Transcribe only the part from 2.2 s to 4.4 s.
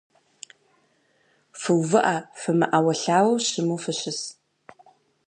фымыӏэуэлъауэу, щыму фыщыс.